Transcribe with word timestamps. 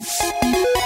Música 0.00 0.77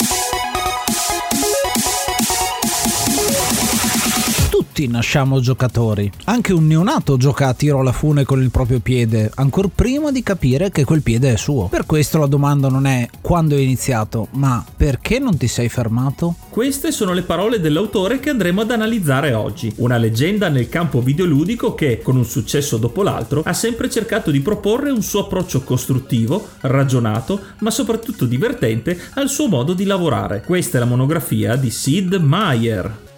Tutti 4.52 4.86
nasciamo 4.86 5.40
giocatori. 5.40 6.12
Anche 6.24 6.52
un 6.52 6.66
neonato 6.66 7.16
gioca 7.16 7.48
a 7.48 7.54
tiro 7.54 7.80
alla 7.80 7.90
fune 7.90 8.24
con 8.24 8.42
il 8.42 8.50
proprio 8.50 8.80
piede, 8.80 9.30
ancora 9.36 9.70
prima 9.74 10.10
di 10.12 10.22
capire 10.22 10.70
che 10.70 10.84
quel 10.84 11.00
piede 11.00 11.32
è 11.32 11.36
suo. 11.38 11.68
Per 11.68 11.86
questo 11.86 12.18
la 12.18 12.26
domanda 12.26 12.68
non 12.68 12.84
è 12.84 13.08
quando 13.22 13.54
hai 13.54 13.62
iniziato, 13.62 14.28
ma 14.32 14.62
perché 14.76 15.18
non 15.18 15.38
ti 15.38 15.48
sei 15.48 15.70
fermato? 15.70 16.34
Queste 16.50 16.92
sono 16.92 17.14
le 17.14 17.22
parole 17.22 17.60
dell'autore 17.60 18.20
che 18.20 18.28
andremo 18.28 18.60
ad 18.60 18.70
analizzare 18.70 19.32
oggi. 19.32 19.72
Una 19.76 19.96
leggenda 19.96 20.50
nel 20.50 20.68
campo 20.68 21.00
videoludico 21.00 21.74
che, 21.74 22.02
con 22.02 22.18
un 22.18 22.26
successo 22.26 22.76
dopo 22.76 23.02
l'altro, 23.02 23.40
ha 23.46 23.54
sempre 23.54 23.88
cercato 23.88 24.30
di 24.30 24.40
proporre 24.40 24.90
un 24.90 25.02
suo 25.02 25.20
approccio 25.20 25.62
costruttivo, 25.62 26.48
ragionato, 26.60 27.40
ma 27.60 27.70
soprattutto 27.70 28.26
divertente 28.26 29.00
al 29.14 29.30
suo 29.30 29.48
modo 29.48 29.72
di 29.72 29.84
lavorare. 29.84 30.42
Questa 30.44 30.76
è 30.76 30.80
la 30.80 30.86
monografia 30.86 31.56
di 31.56 31.70
Sid 31.70 32.16
Meier. 32.16 33.10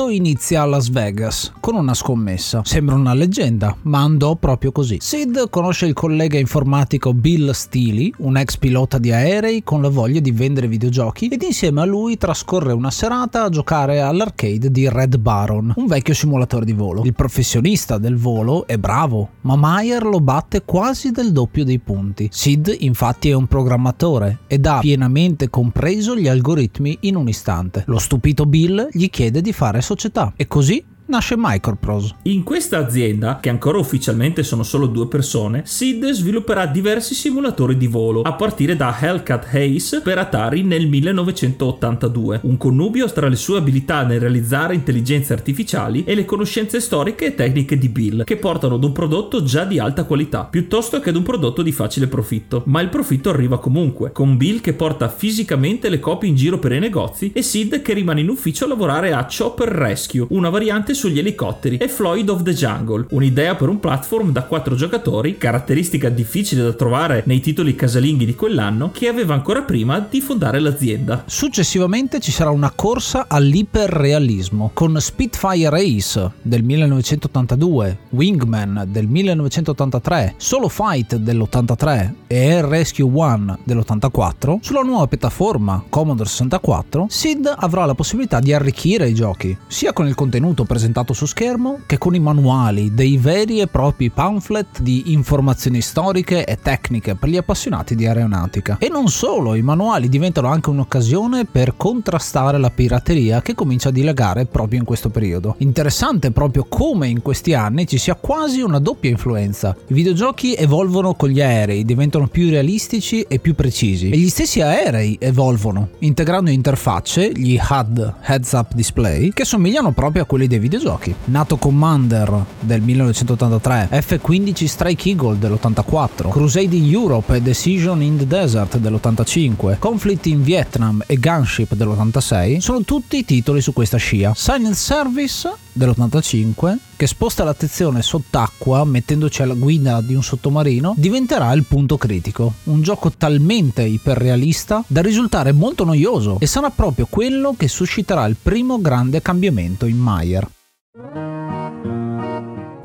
Tutto 0.00 0.12
inizia 0.12 0.62
a 0.62 0.64
Las 0.64 0.88
Vegas 0.88 1.52
con 1.60 1.74
una 1.74 1.92
scommessa. 1.92 2.62
Sembra 2.64 2.94
una 2.94 3.12
leggenda, 3.12 3.76
ma 3.82 4.00
andò 4.00 4.34
proprio 4.34 4.72
così. 4.72 4.96
Sid 4.98 5.50
conosce 5.50 5.84
il 5.84 5.92
collega 5.92 6.38
informatico 6.38 7.12
Bill 7.12 7.50
Steely, 7.50 8.10
un 8.20 8.38
ex 8.38 8.56
pilota 8.56 8.96
di 8.96 9.12
aerei 9.12 9.62
con 9.62 9.82
la 9.82 9.90
voglia 9.90 10.20
di 10.20 10.30
vendere 10.30 10.68
videogiochi, 10.68 11.28
ed 11.28 11.42
insieme 11.42 11.82
a 11.82 11.84
lui 11.84 12.16
trascorre 12.16 12.72
una 12.72 12.90
serata 12.90 13.44
a 13.44 13.50
giocare 13.50 14.00
all'arcade 14.00 14.70
di 14.70 14.88
Red 14.88 15.18
Baron, 15.18 15.74
un 15.76 15.86
vecchio 15.86 16.14
simulatore 16.14 16.64
di 16.64 16.72
volo. 16.72 17.02
Il 17.04 17.12
professionista 17.12 17.98
del 17.98 18.16
volo 18.16 18.66
è 18.66 18.78
bravo, 18.78 19.32
ma 19.42 19.54
Meyer 19.54 20.02
lo 20.02 20.20
batte 20.20 20.62
quasi 20.64 21.10
del 21.10 21.30
doppio 21.30 21.62
dei 21.62 21.78
punti. 21.78 22.26
Sid 22.32 22.74
infatti 22.78 23.28
è 23.28 23.34
un 23.34 23.46
programmatore 23.46 24.38
ed 24.46 24.64
ha 24.64 24.78
pienamente 24.78 25.50
compreso 25.50 26.16
gli 26.16 26.26
algoritmi 26.26 26.96
in 27.00 27.16
un 27.16 27.28
istante. 27.28 27.84
Lo 27.86 27.98
stupito 27.98 28.46
Bill 28.46 28.88
gli 28.92 29.10
chiede 29.10 29.42
di 29.42 29.52
fare 29.52 29.88
società. 29.90 30.32
E 30.36 30.46
così 30.46 30.84
nasce 31.10 31.34
Microprose. 31.36 32.14
In 32.22 32.44
questa 32.44 32.78
azienda, 32.78 33.40
che 33.40 33.48
ancora 33.48 33.78
ufficialmente 33.78 34.44
sono 34.44 34.62
solo 34.62 34.86
due 34.86 35.08
persone, 35.08 35.62
Sid 35.66 36.08
svilupperà 36.12 36.66
diversi 36.66 37.14
simulatori 37.14 37.76
di 37.76 37.88
volo, 37.88 38.22
a 38.22 38.32
partire 38.34 38.76
da 38.76 38.96
Hellcat 38.98 39.48
Ace 39.52 40.00
per 40.00 40.18
Atari 40.18 40.62
nel 40.62 40.86
1982, 40.86 42.40
un 42.44 42.56
connubio 42.56 43.10
tra 43.10 43.28
le 43.28 43.34
sue 43.34 43.58
abilità 43.58 44.04
nel 44.04 44.20
realizzare 44.20 44.74
intelligenze 44.74 45.32
artificiali 45.32 46.04
e 46.04 46.14
le 46.14 46.24
conoscenze 46.24 46.80
storiche 46.80 47.26
e 47.26 47.34
tecniche 47.34 47.76
di 47.76 47.88
Bill, 47.88 48.22
che 48.24 48.36
portano 48.36 48.76
ad 48.76 48.84
un 48.84 48.92
prodotto 48.92 49.42
già 49.42 49.64
di 49.64 49.80
alta 49.80 50.04
qualità, 50.04 50.44
piuttosto 50.44 51.00
che 51.00 51.10
ad 51.10 51.16
un 51.16 51.24
prodotto 51.24 51.62
di 51.62 51.72
facile 51.72 52.06
profitto. 52.06 52.62
Ma 52.66 52.80
il 52.80 52.88
profitto 52.88 53.30
arriva 53.30 53.58
comunque, 53.58 54.12
con 54.12 54.36
Bill 54.36 54.60
che 54.60 54.74
porta 54.74 55.08
fisicamente 55.08 55.88
le 55.88 55.98
copie 55.98 56.28
in 56.28 56.36
giro 56.36 56.60
per 56.60 56.70
i 56.70 56.78
negozi 56.78 57.32
e 57.34 57.42
Sid 57.42 57.82
che 57.82 57.94
rimane 57.94 58.20
in 58.20 58.28
ufficio 58.28 58.64
a 58.64 58.68
lavorare 58.68 59.12
a 59.12 59.26
Chopper 59.26 59.68
Rescue, 59.68 60.26
una 60.30 60.50
variante 60.50 60.94
sugli 61.00 61.18
elicotteri, 61.18 61.78
e 61.78 61.88
Floyd 61.88 62.28
of 62.28 62.42
the 62.42 62.52
Jungle, 62.52 63.06
un'idea 63.10 63.54
per 63.54 63.70
un 63.70 63.80
platform 63.80 64.32
da 64.32 64.42
4 64.42 64.74
giocatori, 64.74 65.38
caratteristica 65.38 66.10
difficile 66.10 66.62
da 66.62 66.74
trovare 66.74 67.22
nei 67.24 67.40
titoli 67.40 67.74
casalinghi 67.74 68.26
di 68.26 68.34
quell'anno, 68.34 68.90
che 68.92 69.08
aveva 69.08 69.32
ancora 69.32 69.62
prima 69.62 69.98
di 69.98 70.20
fondare 70.20 70.60
l'azienda. 70.60 71.24
Successivamente 71.26 72.20
ci 72.20 72.30
sarà 72.30 72.50
una 72.50 72.70
corsa 72.74 73.24
all'iperrealismo 73.28 74.72
con 74.74 75.00
Spitfire 75.00 75.80
Ace 75.80 76.32
del 76.42 76.62
1982, 76.62 77.98
Wingman 78.10 78.84
del 78.88 79.06
1983, 79.06 80.34
Solo 80.36 80.68
Fight 80.68 81.16
dell'83 81.16 82.12
e 82.26 82.36
Air 82.36 82.66
Rescue 82.66 83.10
One 83.10 83.58
dell'84. 83.64 84.58
Sulla 84.60 84.82
nuova 84.82 85.06
piattaforma 85.06 85.82
Commodore 85.88 86.28
64, 86.28 87.06
Sid 87.08 87.54
avrà 87.56 87.86
la 87.86 87.94
possibilità 87.94 88.40
di 88.40 88.52
arricchire 88.52 89.08
i 89.08 89.14
giochi, 89.14 89.56
sia 89.66 89.94
con 89.94 90.06
il 90.06 90.14
contenuto 90.14 90.64
presentato 90.64 90.88
su 91.12 91.26
schermo 91.26 91.80
che 91.86 91.98
con 91.98 92.14
i 92.14 92.20
manuali, 92.20 92.94
dei 92.94 93.16
veri 93.16 93.60
e 93.60 93.66
propri 93.66 94.10
pamphlet 94.10 94.80
di 94.80 95.12
informazioni 95.12 95.80
storiche 95.80 96.44
e 96.44 96.58
tecniche 96.60 97.14
per 97.14 97.28
gli 97.28 97.36
appassionati 97.36 97.94
di 97.94 98.06
aeronautica. 98.06 98.76
E 98.78 98.88
non 98.88 99.08
solo, 99.08 99.54
i 99.54 99.62
manuali 99.62 100.08
diventano 100.08 100.48
anche 100.48 100.70
un'occasione 100.70 101.46
per 101.46 101.74
contrastare 101.76 102.58
la 102.58 102.70
pirateria 102.70 103.42
che 103.42 103.54
comincia 103.54 103.88
a 103.88 103.92
dilagare 103.92 104.46
proprio 104.46 104.78
in 104.78 104.84
questo 104.84 105.08
periodo. 105.10 105.54
Interessante 105.58 106.30
proprio 106.30 106.66
come 106.68 107.08
in 107.08 107.22
questi 107.22 107.54
anni 107.54 107.86
ci 107.86 107.98
sia 107.98 108.14
quasi 108.14 108.60
una 108.60 108.78
doppia 108.78 109.10
influenza. 109.10 109.76
I 109.88 109.94
videogiochi 109.94 110.54
evolvono 110.54 111.14
con 111.14 111.28
gli 111.28 111.40
aerei, 111.40 111.84
diventano 111.84 112.28
più 112.28 112.50
realistici 112.50 113.22
e 113.22 113.38
più 113.38 113.54
precisi. 113.54 114.10
E 114.10 114.16
gli 114.16 114.28
stessi 114.28 114.60
aerei 114.60 115.16
evolvono, 115.20 115.90
integrando 116.00 116.50
interfacce, 116.50 117.32
gli 117.32 117.58
HUD, 117.58 118.14
Heads 118.24 118.52
Up 118.52 118.74
Display, 118.74 119.30
che 119.30 119.44
somigliano 119.44 119.92
proprio 119.92 120.22
a 120.22 120.26
quelli 120.26 120.46
dei 120.46 120.58
videogiochi. 120.58 120.79
NATO 121.26 121.56
Commander 121.56 122.44
del 122.58 122.80
1983, 122.80 123.88
F-15 124.00 124.64
Strike 124.66 125.08
Eagle 125.10 125.38
dell'84, 125.38 126.30
Crusade 126.30 126.74
in 126.74 126.86
Europe 126.86 127.36
e 127.36 127.42
Decision 127.42 128.02
in 128.02 128.16
the 128.16 128.26
Desert 128.26 128.78
dell'85, 128.78 129.78
Conflict 129.78 130.26
in 130.26 130.42
Vietnam 130.42 131.02
e 131.06 131.18
Gunship 131.18 131.74
dell'86 131.74 132.58
sono 132.58 132.82
tutti 132.82 133.24
titoli 133.24 133.60
su 133.60 133.72
questa 133.72 133.98
scia. 133.98 134.32
Silent 134.34 134.74
Service 134.74 135.52
dell'85 135.72 136.76
che 136.96 137.06
sposta 137.06 137.44
l'attenzione 137.44 138.02
sott'acqua 138.02 138.84
mettendoci 138.84 139.42
alla 139.42 139.54
guida 139.54 140.00
di 140.00 140.14
un 140.14 140.22
sottomarino, 140.22 140.94
diventerà 140.96 141.52
il 141.52 141.64
punto 141.64 141.96
critico. 141.96 142.54
Un 142.64 142.82
gioco 142.82 143.10
talmente 143.10 143.82
iperrealista 143.82 144.84
da 144.86 145.00
risultare 145.00 145.52
molto 145.52 145.84
noioso 145.84 146.36
e 146.40 146.46
sarà 146.46 146.70
proprio 146.70 147.06
quello 147.08 147.54
che 147.56 147.68
susciterà 147.68 148.26
il 148.26 148.36
primo 148.40 148.80
grande 148.80 149.22
cambiamento 149.22 149.86
in 149.86 149.98
Meyer. 149.98 150.48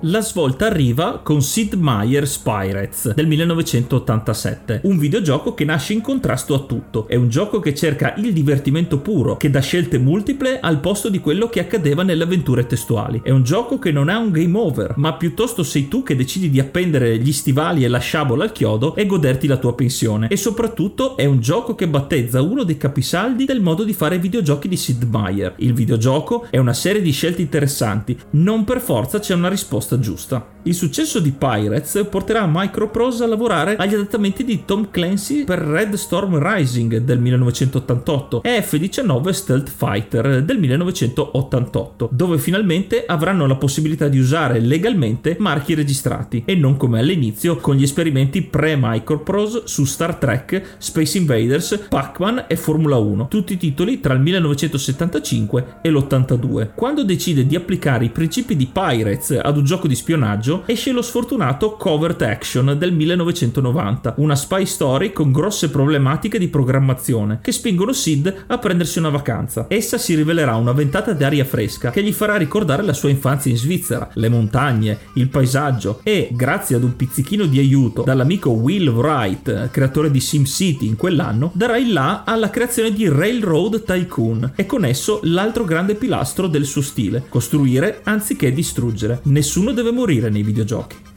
La 0.08 0.22
svolta 0.22 0.68
arriva 0.68 1.22
con 1.24 1.42
Sid 1.42 1.74
Meier's 1.74 2.38
Pirates 2.38 3.16
del 3.16 3.26
1987, 3.26 4.82
un 4.84 5.00
videogioco 5.00 5.56
che 5.56 5.66
nasce 5.66 5.94
in 5.94 6.02
contrasto 6.02 6.54
a 6.54 6.60
tutto. 6.60 7.08
È 7.08 7.16
un 7.16 7.28
gioco 7.28 7.60
che 7.60 7.74
cerca 7.74 8.14
il 8.18 8.32
divertimento 8.32 9.00
puro, 9.00 9.36
che 9.36 9.50
dà 9.50 9.62
scelte 9.62 9.98
multiple 9.98 10.60
al 10.60 10.80
posto 10.80 11.10
di 11.10 11.20
quello 11.20 11.50
che 11.50 11.60
accadeva 11.60 12.04
nelle 12.04 12.22
avventure 12.22 12.68
testuali. 12.68 13.22
È 13.24 13.32
un 13.32 13.42
gioco 13.42 13.80
che 13.80 13.92
non 13.92 14.10
ha 14.10 14.20
un 14.20 14.30
game 14.30 14.56
over, 14.56 14.94
ma 14.98 15.16
piuttosto 15.16 15.64
sei 15.64 15.88
tu 15.88 16.04
che 16.04 16.16
decidi 16.16 16.52
di 16.52 16.60
appendere 16.60 17.18
gli 17.18 17.32
stivali 17.32 17.84
e 17.84 17.88
la 17.88 17.98
sciabola 17.98 18.44
al 18.44 18.52
chiodo 18.52 18.94
e 18.94 19.08
goderti 19.08 19.48
la 19.48 19.58
tua 19.58 19.74
pensione. 19.74 20.28
E 20.28 20.38
soprattutto 20.38 21.18
è 21.18 21.26
un 21.26 21.40
gioco 21.40 21.74
che 21.74 21.88
battezza 21.88 22.44
uno 22.44 22.62
dei 22.62 22.78
capisaldi 22.78 23.46
del 23.46 23.62
modo 23.62 23.84
di 23.84 23.94
fare 23.94 24.20
videogiochi 24.20 24.68
di 24.68 24.78
Sid 24.78 25.02
Meier. 25.10 25.56
Il 25.58 25.74
videogioco 25.74 26.46
è 26.52 26.60
una 26.60 26.74
serie 26.74 27.02
di 27.02 27.12
scelte 27.12 27.42
interessanti, 27.42 28.16
non 28.34 28.66
per 28.66 28.82
forza 28.82 29.18
c'è 29.18 29.34
una 29.34 29.50
risposta 29.50 29.94
giusta. 30.00 30.54
Il 30.68 30.74
successo 30.74 31.20
di 31.20 31.32
Pirates 31.32 32.08
porterà 32.10 32.50
Microprose 32.52 33.24
a 33.24 33.28
lavorare 33.28 33.76
agli 33.76 33.94
adattamenti 33.94 34.44
di 34.44 34.66
Tom 34.66 34.90
Clancy 34.90 35.44
per 35.44 35.60
Red 35.60 35.94
Storm 35.94 36.40
Rising 36.40 36.98
del 36.98 37.20
1988 37.20 38.42
e 38.42 38.64
F-19 38.64 39.30
Stealth 39.30 39.70
Fighter 39.70 40.42
del 40.44 40.58
1988, 40.58 42.10
dove 42.12 42.40
finalmente 42.40 43.06
avranno 43.06 43.46
la 43.46 43.58
possibilità 43.58 44.08
di 44.08 44.18
usare 44.18 44.60
legalmente 44.60 45.36
marchi 45.38 45.76
registrati 45.76 46.42
e 46.48 46.56
non 46.56 46.78
come 46.78 46.98
all'inizio 46.98 47.58
con 47.58 47.76
gli 47.76 47.84
esperimenti 47.84 48.42
pre-Microprose 48.42 49.62
su 49.66 49.86
Star 49.86 50.16
Trek, 50.16 50.78
Space 50.80 51.20
Invaders, 51.20 51.86
Pac-Man 51.90 52.46
e 52.48 52.56
Formula 52.56 52.98
1, 52.98 53.28
tutti 53.28 53.56
titoli 53.58 54.00
tra 54.00 54.16
il 54.16 54.22
1975 54.22 55.78
e 55.84 55.92
l'82. 55.92 56.72
Quando 56.74 57.04
decide 57.04 57.46
di 57.46 57.56
applicare 57.56 58.06
i 58.06 58.10
principi 58.10 58.56
di 58.56 58.66
Pirates 58.66 59.40
ad 59.40 59.58
un 59.58 59.64
gioco 59.64 59.74
di 59.84 59.96
spionaggio, 59.96 60.64
esce 60.66 60.92
lo 60.92 61.02
sfortunato 61.02 61.76
Covert 61.76 62.22
Action 62.22 62.76
del 62.78 62.94
1990, 62.94 64.16
una 64.18 64.36
spy 64.36 64.66
story 64.66 65.12
con 65.12 65.32
grosse 65.32 65.70
problematiche 65.70 66.40
di 66.40 66.48
programmazione 66.48 67.40
che 67.42 67.52
spingono 67.52 67.92
Sid 67.92 68.46
a 68.48 68.58
prendersi 68.58 69.00
una 69.00 69.10
vacanza. 69.10 69.66
Essa 69.68 69.98
si 69.98 70.16
rivelerà 70.16 70.56
una 70.56 70.72
ventata 70.72 71.14
d'aria 71.14 71.46
fresca 71.46 71.92
che 71.92 72.02
gli 72.02 72.14
farà 72.14 72.38
ricordare 72.38 72.84
la 72.84 72.94
sua 72.94 73.10
infanzia 73.10 73.52
in 73.52 73.58
Svizzera, 73.58 74.10
le 74.14 74.30
montagne, 74.30 74.98
il 75.14 75.28
paesaggio 75.28 76.00
e, 76.04 76.30
grazie 76.32 76.76
ad 76.76 76.84
un 76.84 76.96
pizzichino 76.96 77.46
di 77.46 77.60
aiuto 77.60 78.04
dall'amico 78.04 78.52
Will 78.52 78.90
Wright, 78.90 79.70
creatore 79.70 80.12
di 80.12 80.20
SimCity 80.20 80.88
in 80.88 80.96
quell'anno, 80.96 81.52
darà 81.54 81.78
il 81.78 81.92
là 81.92 82.24
alla 82.26 82.50
creazione 82.50 82.92
di 82.92 83.08
Railroad 83.08 83.84
Tycoon 83.84 84.54
e 84.56 84.66
con 84.66 84.86
esso 84.86 85.20
l'altro 85.24 85.64
grande 85.66 85.96
pilastro 85.96 86.48
del 86.48 86.66
suo 86.66 86.82
stile, 86.82 87.24
costruire 87.28 88.02
anziché 88.04 88.52
distruggere. 88.52 89.20
Nessuno 89.66 89.82
deve 89.82 89.96
morire 89.98 90.30
nei 90.30 90.44
videogiochi. 90.44 91.15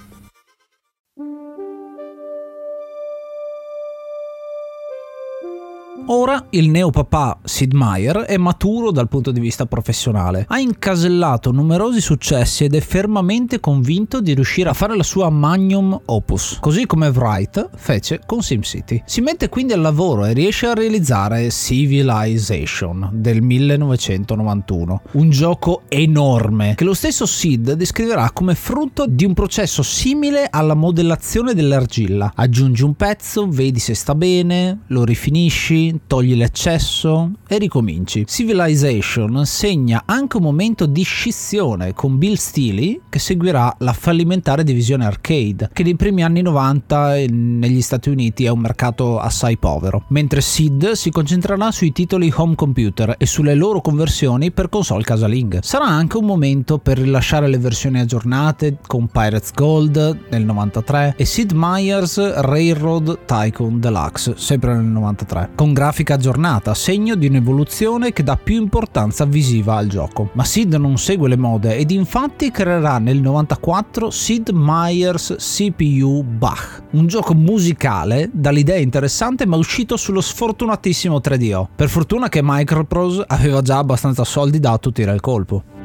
Ora 6.10 6.46
il 6.50 6.70
neopapà 6.70 7.38
Sid 7.44 7.74
Meier 7.74 8.20
è 8.20 8.38
maturo 8.38 8.90
dal 8.92 9.08
punto 9.08 9.30
di 9.30 9.40
vista 9.40 9.66
professionale, 9.66 10.46
ha 10.48 10.58
incasellato 10.58 11.52
numerosi 11.52 12.00
successi 12.00 12.64
ed 12.64 12.74
è 12.74 12.80
fermamente 12.80 13.60
convinto 13.60 14.22
di 14.22 14.32
riuscire 14.32 14.70
a 14.70 14.72
fare 14.72 14.96
la 14.96 15.02
sua 15.02 15.28
magnum 15.28 16.00
opus, 16.06 16.56
così 16.60 16.86
come 16.86 17.08
Wright 17.08 17.68
fece 17.76 18.22
con 18.24 18.40
SimCity. 18.40 19.02
Si 19.04 19.20
mette 19.20 19.50
quindi 19.50 19.74
al 19.74 19.82
lavoro 19.82 20.24
e 20.24 20.32
riesce 20.32 20.64
a 20.68 20.72
realizzare 20.72 21.50
Civilization 21.50 23.10
del 23.12 23.42
1991, 23.42 25.02
un 25.12 25.28
gioco 25.28 25.82
enorme 25.88 26.72
che 26.74 26.84
lo 26.84 26.94
stesso 26.94 27.26
Sid 27.26 27.72
descriverà 27.72 28.30
come 28.32 28.54
frutto 28.54 29.04
di 29.06 29.26
un 29.26 29.34
processo 29.34 29.82
simile 29.82 30.46
alla 30.48 30.72
modellazione 30.72 31.52
dell'argilla. 31.52 32.32
Aggiungi 32.34 32.82
un 32.82 32.94
pezzo, 32.94 33.46
vedi 33.46 33.78
se 33.78 33.92
sta 33.92 34.14
bene, 34.14 34.84
lo 34.86 35.04
rifinisci, 35.04 35.96
togli 36.06 36.34
l'eccesso 36.34 37.30
e 37.46 37.58
ricominci. 37.58 38.26
Civilization 38.26 39.44
segna 39.44 40.02
anche 40.06 40.36
un 40.36 40.42
momento 40.42 40.86
di 40.86 41.02
scissione 41.02 41.94
con 41.94 42.18
Bill 42.18 42.34
Steely 42.34 43.00
che 43.08 43.18
seguirà 43.18 43.74
la 43.78 43.92
fallimentare 43.92 44.64
divisione 44.64 45.04
arcade, 45.04 45.70
che 45.72 45.82
nei 45.82 45.96
primi 45.96 46.22
anni 46.22 46.42
90 46.42 47.14
negli 47.28 47.82
Stati 47.82 48.08
Uniti 48.08 48.44
è 48.44 48.48
un 48.48 48.60
mercato 48.60 49.18
assai 49.18 49.56
povero, 49.56 50.04
mentre 50.08 50.40
Sid 50.40 50.92
si 50.92 51.10
concentrerà 51.10 51.70
sui 51.70 51.92
titoli 51.92 52.32
home 52.34 52.54
computer 52.54 53.14
e 53.18 53.26
sulle 53.26 53.54
loro 53.54 53.80
conversioni 53.80 54.50
per 54.50 54.68
console 54.68 55.02
casalinghe. 55.02 55.60
Sarà 55.62 55.86
anche 55.86 56.16
un 56.16 56.24
momento 56.24 56.78
per 56.78 56.98
rilasciare 56.98 57.48
le 57.48 57.58
versioni 57.58 58.00
aggiornate 58.00 58.78
con 58.86 59.08
Pirates 59.08 59.52
Gold 59.52 60.26
nel 60.30 60.44
93 60.44 61.14
e 61.16 61.24
Sid 61.24 61.52
Meier's 61.52 62.40
Railroad 62.40 63.24
Tycoon 63.24 63.80
Deluxe, 63.80 64.34
sempre 64.36 64.74
nel 64.74 64.84
93, 64.84 65.50
con 65.54 65.72
grafica 65.88 66.14
aggiornata, 66.14 66.74
segno 66.74 67.14
di 67.14 67.28
un'evoluzione 67.28 68.12
che 68.12 68.22
dà 68.22 68.36
più 68.36 68.60
importanza 68.60 69.24
visiva 69.24 69.76
al 69.76 69.86
gioco. 69.86 70.28
Ma 70.34 70.44
Sid 70.44 70.74
non 70.74 70.98
segue 70.98 71.30
le 71.30 71.38
mode 71.38 71.76
ed 71.76 71.90
infatti 71.92 72.50
creerà 72.50 72.98
nel 72.98 73.22
94 73.22 74.10
Sid 74.10 74.50
Meier's 74.50 75.34
CPU 75.38 76.22
Bach, 76.22 76.82
un 76.90 77.06
gioco 77.06 77.32
musicale 77.32 78.28
dall'idea 78.30 78.76
interessante 78.76 79.46
ma 79.46 79.56
uscito 79.56 79.96
sullo 79.96 80.20
sfortunatissimo 80.20 81.20
3DO. 81.24 81.68
Per 81.74 81.88
fortuna 81.88 82.28
che 82.28 82.40
Microprose 82.42 83.24
aveva 83.26 83.62
già 83.62 83.78
abbastanza 83.78 84.24
soldi 84.24 84.60
da 84.60 84.72
attutire 84.72 85.14
il 85.14 85.20
colpo. 85.20 85.77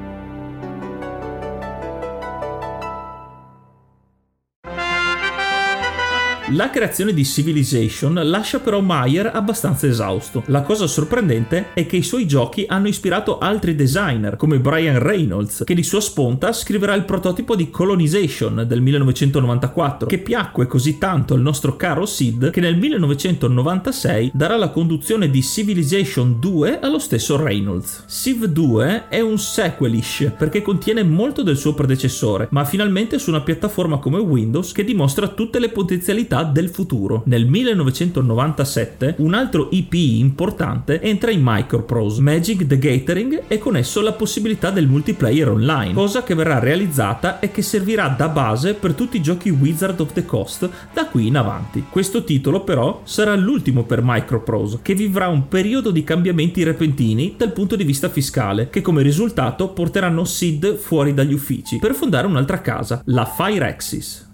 La 6.53 6.69
creazione 6.69 7.13
di 7.13 7.25
Civilization 7.25 8.13
lascia 8.13 8.59
però 8.59 8.79
Meyer 8.79 9.31
abbastanza 9.33 9.87
esausto. 9.87 10.43
La 10.47 10.61
cosa 10.61 10.85
sorprendente 10.85 11.73
è 11.73 11.87
che 11.87 11.97
i 11.97 12.03
suoi 12.03 12.27
giochi 12.27 12.65
hanno 12.67 12.87
ispirato 12.87 13.39
altri 13.39 13.73
designer, 13.73 14.35
come 14.35 14.59
Brian 14.59 14.99
Reynolds, 14.99 15.63
che 15.65 15.73
di 15.73 15.81
sua 15.81 15.99
sponta 15.99 16.53
scriverà 16.53 16.93
il 16.93 17.05
prototipo 17.05 17.55
di 17.55 17.71
Colonization 17.71 18.65
del 18.67 18.81
1994, 18.81 20.07
che 20.07 20.19
piacque 20.19 20.67
così 20.67 20.99
tanto 20.99 21.33
al 21.33 21.41
nostro 21.41 21.75
caro 21.75 22.05
Sid 22.05 22.51
che 22.51 22.61
nel 22.61 22.77
1996 22.77 24.29
darà 24.35 24.55
la 24.55 24.69
conduzione 24.69 25.31
di 25.31 25.41
Civilization 25.41 26.39
2 26.39 26.81
allo 26.81 26.99
stesso 26.99 27.35
Reynolds. 27.35 28.03
Civ 28.07 28.45
2 28.45 29.07
è 29.09 29.21
un 29.21 29.39
sequelish 29.39 30.33
perché 30.37 30.61
contiene 30.61 31.01
molto 31.01 31.41
del 31.41 31.57
suo 31.57 31.73
predecessore, 31.73 32.47
ma 32.51 32.63
finalmente 32.63 33.17
su 33.17 33.31
una 33.31 33.41
piattaforma 33.41 33.97
come 33.97 34.19
Windows 34.19 34.71
che 34.71 34.83
dimostra 34.83 35.29
tutte 35.29 35.57
le 35.57 35.69
potenzialità 35.69 36.41
del 36.43 36.69
futuro. 36.69 37.23
Nel 37.25 37.45
1997 37.45 39.15
un 39.19 39.33
altro 39.33 39.69
IP 39.71 39.93
importante 39.93 41.01
entra 41.01 41.31
in 41.31 41.41
Microprose, 41.43 42.21
Magic 42.21 42.67
the 42.67 42.77
Gathering 42.77 43.43
e 43.47 43.57
con 43.57 43.75
esso 43.75 44.01
la 44.01 44.13
possibilità 44.13 44.69
del 44.69 44.87
multiplayer 44.87 45.49
online, 45.49 45.93
cosa 45.93 46.23
che 46.23 46.35
verrà 46.35 46.59
realizzata 46.59 47.39
e 47.39 47.51
che 47.51 47.61
servirà 47.61 48.07
da 48.07 48.29
base 48.29 48.73
per 48.73 48.93
tutti 48.93 49.17
i 49.17 49.21
giochi 49.21 49.49
Wizard 49.49 49.99
of 49.99 50.13
the 50.13 50.25
Coast 50.25 50.69
da 50.93 51.07
qui 51.07 51.27
in 51.27 51.37
avanti. 51.37 51.85
Questo 51.89 52.23
titolo 52.23 52.63
però 52.63 53.01
sarà 53.03 53.35
l'ultimo 53.35 53.83
per 53.83 54.01
Microprose, 54.03 54.79
che 54.81 54.93
vivrà 54.93 55.27
un 55.27 55.47
periodo 55.47 55.91
di 55.91 56.03
cambiamenti 56.03 56.63
repentini 56.63 57.35
dal 57.37 57.53
punto 57.53 57.75
di 57.75 57.83
vista 57.83 58.09
fiscale, 58.09 58.69
che 58.69 58.81
come 58.81 59.01
risultato 59.01 59.69
porteranno 59.69 60.25
Sid 60.25 60.75
fuori 60.75 61.13
dagli 61.13 61.33
uffici 61.33 61.77
per 61.79 61.93
fondare 61.93 62.27
un'altra 62.27 62.61
casa, 62.61 63.01
la 63.05 63.25
Firaxis. 63.25 64.31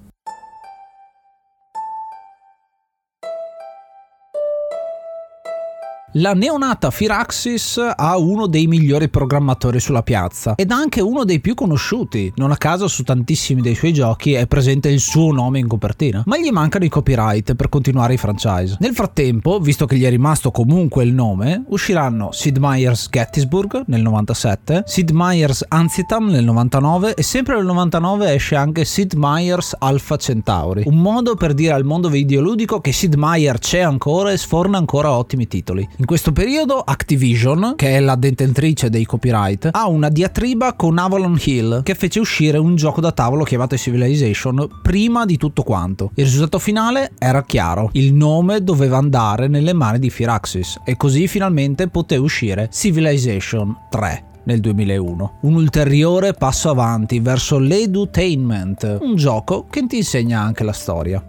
La 6.14 6.34
neonata 6.34 6.90
Firaxis 6.90 7.80
ha 7.96 8.18
uno 8.18 8.48
dei 8.48 8.66
migliori 8.66 9.10
programmatori 9.10 9.80
sulla 9.80 10.02
piazza 10.02 10.56
ed 10.56 10.72
anche 10.72 11.02
uno 11.02 11.24
dei 11.24 11.40
più 11.40 11.54
conosciuti. 11.54 12.34
Non 12.38 12.50
a 12.50 12.58
caso 12.58 12.88
su 12.88 13.04
tantissimi 13.04 13.62
dei 13.62 13.76
suoi 13.76 13.94
giochi 13.94 14.34
è 14.34 14.48
presente 14.48 14.90
il 14.90 15.02
suo 15.02 15.32
nome 15.32 15.60
in 15.60 15.68
copertina, 15.68 16.24
ma 16.26 16.40
gli 16.40 16.50
mancano 16.50 16.86
i 16.86 16.90
copyright 16.90 17.54
per 17.54 17.70
continuare 17.70 18.16
i 18.16 18.18
franchise. 18.18 18.78
Nel 18.80 18.96
frattempo, 18.96 19.60
visto 19.60 19.86
che 19.86 19.98
gli 19.98 20.04
è 20.04 20.10
rimasto 20.10 20.50
comunque 20.50 21.04
il 21.04 21.14
nome, 21.14 21.64
usciranno 21.68 22.32
Sid 22.32 22.58
Meier's 22.58 23.08
Gettysburg 23.12 23.84
nel 23.86 24.02
97, 24.02 24.86
Sid 24.88 25.12
Meier's 25.12 25.64
Antietam 25.68 26.30
nel 26.30 26.44
99 26.44 27.14
e 27.14 27.22
sempre 27.22 27.56
nel 27.56 27.66
99 27.66 28.34
esce 28.34 28.56
anche 28.56 28.84
Sid 28.84 29.14
Meier's 29.14 29.76
Alpha 29.78 30.18
Centauri, 30.18 30.82
un 30.88 30.98
modo 30.98 31.36
per 31.36 31.54
dire 31.54 31.74
al 31.74 31.84
mondo 31.84 32.10
videoludico 32.10 32.82
che 32.82 32.94
Sid 32.94 33.14
Meier 33.14 33.60
c'è 33.60 33.82
ancora 33.82 34.32
e 34.32 34.38
sforna 34.38 34.80
ancora 34.80 35.12
ottimi 35.12 35.48
titoli. 35.48 35.88
In 36.00 36.06
questo 36.06 36.32
periodo 36.32 36.80
Activision, 36.80 37.74
che 37.76 37.98
è 37.98 38.00
la 38.00 38.16
detentrice 38.16 38.90
dei 38.90 39.04
copyright, 39.04 39.68
ha 39.74 39.90
una 39.90 40.08
diatriba 40.08 40.72
con 40.72 40.98
Avalon 40.98 41.38
Hill 41.44 41.84
che 41.84 41.94
fece 41.94 42.22
uscire 42.22 42.58
un 42.58 42.78
gioco 42.78 43.02
da 43.02 43.12
tavolo 43.12 43.44
chiamato 43.44 43.76
Civilization 43.76 44.80
prima 44.82 45.26
di 45.26 45.36
tutto 45.36 45.62
quanto. 45.64 46.12
Il 46.14 46.24
risultato 46.24 46.58
finale 46.58 47.12
era 47.20 47.44
chiaro, 47.44 47.90
il 47.92 48.14
nome 48.14 48.64
doveva 48.64 48.96
andare 48.96 49.50
nelle 49.50 49.74
mani 49.74 50.00
di 50.00 50.10
Firaxis 50.10 50.80
e 50.86 50.96
così 50.96 51.28
finalmente 51.28 51.90
poté 51.90 52.16
uscire 52.16 52.70
Civilization 52.72 53.76
3 53.90 54.24
nel 54.50 54.62
2001. 54.62 55.40
Un 55.42 55.54
ulteriore 55.54 56.34
passo 56.34 56.70
avanti 56.70 57.20
verso 57.20 57.60
l'edutainment, 57.60 59.00
un 59.02 59.16
gioco 59.16 59.66
che 59.70 59.86
ti 59.86 59.98
insegna 59.98 60.40
anche 60.40 60.64
la 60.64 60.72
storia. 60.72 61.29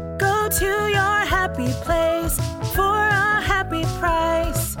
to 0.59 0.65
your 0.65 1.25
happy 1.25 1.71
place 1.83 2.35
for 2.73 2.83
a 2.83 3.41
happy 3.41 3.83
price. 3.99 4.75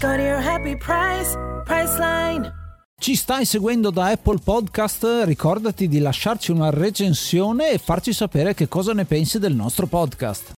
Go 0.00 0.16
to 0.16 0.22
your 0.22 0.40
happy 0.40 0.76
price, 0.76 1.36
Priceline. 1.64 2.52
Ci 2.98 3.14
stai 3.14 3.44
seguendo 3.44 3.90
da 3.90 4.06
Apple 4.06 4.38
Podcast? 4.42 5.22
Ricordati 5.24 5.88
di 5.88 5.98
lasciarci 5.98 6.50
una 6.50 6.70
recensione 6.70 7.70
e 7.70 7.78
farci 7.78 8.12
sapere 8.12 8.54
che 8.54 8.68
cosa 8.68 8.92
ne 8.92 9.04
pensi 9.04 9.38
del 9.38 9.54
nostro 9.54 9.86
podcast. 9.86 10.52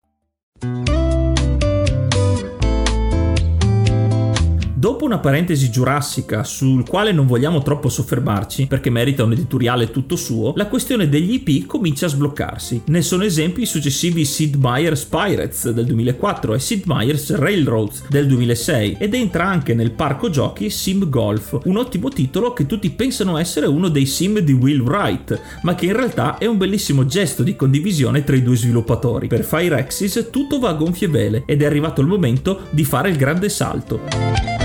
Dopo 4.78 5.04
una 5.04 5.18
parentesi 5.18 5.72
giurassica 5.72 6.44
sul 6.44 6.88
quale 6.88 7.10
non 7.10 7.26
vogliamo 7.26 7.62
troppo 7.62 7.88
soffermarci 7.88 8.68
perché 8.68 8.90
merita 8.90 9.24
un 9.24 9.32
editoriale 9.32 9.90
tutto 9.90 10.14
suo, 10.14 10.52
la 10.54 10.68
questione 10.68 11.08
degli 11.08 11.42
IP 11.44 11.66
comincia 11.66 12.06
a 12.06 12.10
sbloccarsi. 12.10 12.82
Ne 12.86 13.02
sono 13.02 13.24
esempi 13.24 13.62
i 13.62 13.66
successivi 13.66 14.24
Sid 14.24 14.54
Meier's 14.54 15.04
Pirates 15.04 15.70
del 15.70 15.84
2004 15.84 16.54
e 16.54 16.60
Sid 16.60 16.82
Meier's 16.86 17.34
Railroads 17.34 18.06
del 18.08 18.28
2006 18.28 18.98
ed 19.00 19.14
entra 19.14 19.48
anche 19.48 19.74
nel 19.74 19.90
parco 19.90 20.30
giochi 20.30 20.70
Sim 20.70 21.08
Golf, 21.08 21.58
un 21.64 21.76
ottimo 21.76 22.08
titolo 22.08 22.52
che 22.52 22.66
tutti 22.66 22.90
pensano 22.90 23.36
essere 23.36 23.66
uno 23.66 23.88
dei 23.88 24.06
sim 24.06 24.38
di 24.38 24.52
Will 24.52 24.82
Wright, 24.82 25.40
ma 25.62 25.74
che 25.74 25.86
in 25.86 25.96
realtà 25.96 26.38
è 26.38 26.46
un 26.46 26.56
bellissimo 26.56 27.04
gesto 27.04 27.42
di 27.42 27.56
condivisione 27.56 28.22
tra 28.22 28.36
i 28.36 28.44
due 28.44 28.54
sviluppatori. 28.54 29.26
Per 29.26 29.42
Fireaxis 29.42 30.28
tutto 30.30 30.60
va 30.60 30.68
a 30.68 30.74
gonfie 30.74 31.08
vele 31.08 31.42
ed 31.46 31.62
è 31.62 31.66
arrivato 31.66 32.00
il 32.00 32.06
momento 32.06 32.60
di 32.70 32.84
fare 32.84 33.10
il 33.10 33.16
grande 33.16 33.48
salto. 33.48 34.57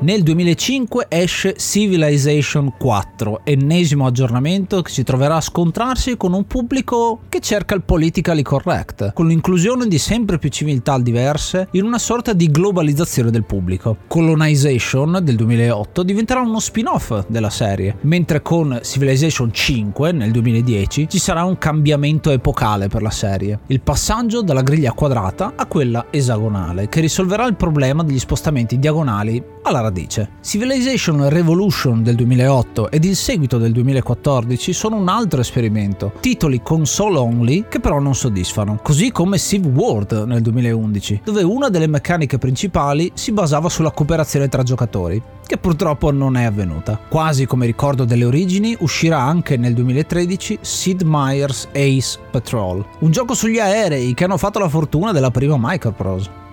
Nel 0.00 0.22
2005 0.22 1.06
esce 1.08 1.56
Civilization 1.56 2.74
4, 2.78 3.40
ennesimo 3.42 4.06
aggiornamento 4.06 4.80
che 4.80 4.92
si 4.92 5.02
troverà 5.02 5.34
a 5.34 5.40
scontrarsi 5.40 6.16
con 6.16 6.34
un 6.34 6.44
pubblico 6.46 7.22
che 7.28 7.40
cerca 7.40 7.74
il 7.74 7.82
politically 7.82 8.42
correct, 8.42 9.12
con 9.12 9.26
l'inclusione 9.26 9.88
di 9.88 9.98
sempre 9.98 10.38
più 10.38 10.50
civiltà 10.50 10.96
diverse 11.00 11.66
in 11.72 11.82
una 11.82 11.98
sorta 11.98 12.32
di 12.32 12.48
globalizzazione 12.48 13.32
del 13.32 13.42
pubblico. 13.42 13.96
Colonization 14.06 15.18
del 15.20 15.34
2008 15.34 16.04
diventerà 16.04 16.42
uno 16.42 16.60
spin-off 16.60 17.24
della 17.26 17.50
serie, 17.50 17.96
mentre 18.02 18.40
con 18.40 18.78
Civilization 18.80 19.52
5 19.52 20.12
nel 20.12 20.30
2010 20.30 21.08
ci 21.08 21.18
sarà 21.18 21.42
un 21.42 21.58
cambiamento 21.58 22.30
epocale 22.30 22.86
per 22.86 23.02
la 23.02 23.10
serie, 23.10 23.58
il 23.66 23.80
passaggio 23.80 24.42
dalla 24.42 24.62
griglia 24.62 24.92
quadrata 24.92 25.54
a 25.56 25.66
quella 25.66 26.06
esagonale, 26.10 26.88
che 26.88 27.00
risolverà 27.00 27.46
il 27.46 27.56
problema 27.56 28.04
degli 28.04 28.20
spostamenti 28.20 28.78
diagonali 28.78 29.42
alla 29.62 29.86
radice. 29.88 30.30
Civilization 30.42 31.28
Revolution 31.28 32.02
del 32.02 32.14
2008 32.14 32.90
ed 32.90 33.04
il 33.04 33.16
seguito 33.16 33.58
del 33.58 33.72
2014 33.72 34.72
sono 34.72 34.96
un 34.96 35.08
altro 35.08 35.40
esperimento, 35.40 36.12
titoli 36.20 36.62
console 36.62 37.18
only 37.18 37.64
che 37.68 37.80
però 37.80 37.98
non 37.98 38.14
soddisfano, 38.14 38.78
così 38.82 39.10
come 39.10 39.38
Civ 39.38 39.66
World 39.66 40.24
nel 40.26 40.42
2011, 40.42 41.22
dove 41.24 41.42
una 41.42 41.68
delle 41.68 41.86
meccaniche 41.86 42.38
principali 42.38 43.10
si 43.14 43.32
basava 43.32 43.68
sulla 43.68 43.90
cooperazione 43.90 44.48
tra 44.48 44.62
giocatori, 44.62 45.20
che 45.46 45.56
purtroppo 45.56 46.10
non 46.12 46.36
è 46.36 46.44
avvenuta. 46.44 47.00
Quasi 47.08 47.46
come 47.46 47.66
ricordo 47.66 48.04
delle 48.04 48.24
origini, 48.24 48.76
uscirà 48.80 49.20
anche 49.20 49.56
nel 49.56 49.72
2013 49.72 50.58
Sid 50.60 51.02
Meier's 51.02 51.68
Ace 51.72 52.18
Patrol, 52.30 52.84
un 53.00 53.10
gioco 53.10 53.34
sugli 53.34 53.58
aerei 53.58 54.12
che 54.12 54.24
hanno 54.24 54.36
fatto 54.36 54.58
la 54.58 54.68
fortuna 54.68 55.12
della 55.12 55.30
prima 55.30 55.56
Microprose. 55.58 56.46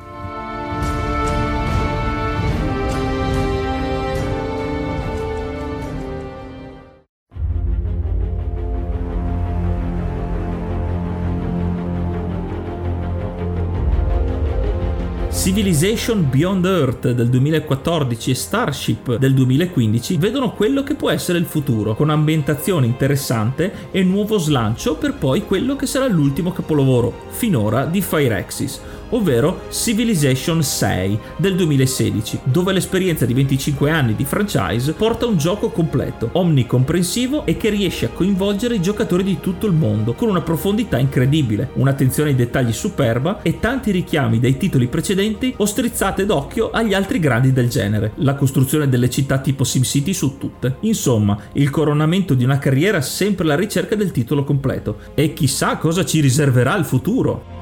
Civilization 15.46 16.28
Beyond 16.28 16.66
Earth 16.66 17.12
del 17.12 17.30
2014 17.30 18.32
e 18.32 18.34
Starship 18.34 19.18
del 19.18 19.36
2015 19.36 20.18
vedono 20.18 20.54
quello 20.54 20.82
che 20.82 20.96
può 20.96 21.12
essere 21.12 21.38
il 21.38 21.46
futuro, 21.46 21.94
con 21.94 22.10
ambientazione 22.10 22.88
interessante 22.88 23.90
e 23.92 24.02
nuovo 24.02 24.40
slancio 24.40 24.96
per 24.96 25.14
poi 25.14 25.46
quello 25.46 25.76
che 25.76 25.86
sarà 25.86 26.08
l'ultimo 26.08 26.52
capolavoro 26.52 27.28
finora 27.30 27.86
di 27.86 28.02
Firaxis, 28.02 28.82
ovvero 29.16 29.62
Civilization 29.70 30.62
6 30.62 31.20
del 31.38 31.56
2016, 31.56 32.40
dove 32.44 32.74
l'esperienza 32.74 33.26
di 33.26 33.34
25 33.34 33.90
anni 33.90 34.16
di 34.16 34.26
franchise 34.26 34.94
porta 34.94 35.26
un 35.26 35.38
gioco 35.38 35.70
completo, 35.70 36.30
omnicomprensivo 36.34 37.46
e 37.46 37.58
che 37.58 37.70
riesce 37.70 38.06
a 38.06 38.10
coinvolgere 38.10 38.76
i 38.76 38.82
giocatori 38.82 39.24
di 39.24 39.40
tutto 39.40 39.66
il 39.66 39.74
mondo, 39.74 40.14
con 40.14 40.30
una 40.30 40.42
profondità 40.42 40.98
incredibile, 40.98 41.70
un'attenzione 41.74 42.30
ai 42.30 42.36
dettagli 42.36 42.74
superba 42.74 43.42
e 43.42 43.60
tanti 43.60 43.92
richiami 43.92 44.40
dai 44.40 44.58
titoli 44.58 44.88
precedenti 44.88 45.54
o 45.58 45.66
strizzate 45.66 46.26
d'occhio 46.26 46.72
agli 46.72 46.94
altri 46.94 47.20
grandi 47.20 47.54
del 47.54 47.70
genere, 47.70 48.12
la 48.16 48.36
costruzione 48.36 48.90
delle 48.90 49.10
città 49.10 49.40
tipo 49.40 49.64
SimCity 49.64 50.14
su 50.14 50.38
tutte. 50.38 50.78
Insomma, 50.82 51.38
il 51.54 51.70
coronamento 51.70 52.34
di 52.34 52.44
una 52.44 52.60
carriera 52.60 53.02
sempre 53.02 53.46
alla 53.46 53.56
ricerca 53.56 53.96
del 53.96 54.12
titolo 54.12 54.44
completo. 54.44 54.98
E 55.16 55.34
chissà 55.34 55.78
cosa 55.78 56.04
ci 56.04 56.20
riserverà 56.20 56.76
il 56.76 56.86
futuro. 56.86 57.55